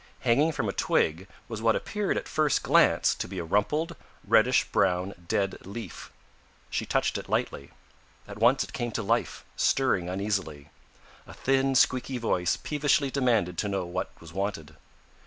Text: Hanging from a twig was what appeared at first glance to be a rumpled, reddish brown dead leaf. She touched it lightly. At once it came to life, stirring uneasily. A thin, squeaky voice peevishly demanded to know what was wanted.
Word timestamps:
Hanging 0.21 0.51
from 0.51 0.67
a 0.67 0.71
twig 0.73 1.27
was 1.47 1.61
what 1.61 1.75
appeared 1.75 2.17
at 2.17 2.27
first 2.27 2.63
glance 2.63 3.13
to 3.13 3.27
be 3.27 3.37
a 3.37 3.43
rumpled, 3.43 3.95
reddish 4.27 4.63
brown 4.71 5.13
dead 5.27 5.63
leaf. 5.63 6.11
She 6.71 6.87
touched 6.87 7.19
it 7.19 7.29
lightly. 7.29 7.69
At 8.27 8.39
once 8.39 8.63
it 8.63 8.73
came 8.73 8.89
to 8.93 9.03
life, 9.03 9.45
stirring 9.55 10.09
uneasily. 10.09 10.71
A 11.27 11.35
thin, 11.35 11.75
squeaky 11.75 12.17
voice 12.17 12.57
peevishly 12.57 13.11
demanded 13.11 13.59
to 13.59 13.69
know 13.69 13.85
what 13.85 14.09
was 14.19 14.33
wanted. 14.33 14.75